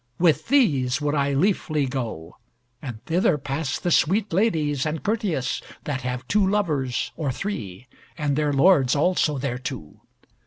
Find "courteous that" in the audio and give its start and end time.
5.03-6.01